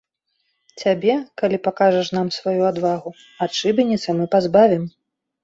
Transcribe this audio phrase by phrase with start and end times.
[0.83, 3.09] Цябе, калі пакажаш нам сваю адвагу,
[3.49, 4.83] ад шыбеніцы мы пазбавім!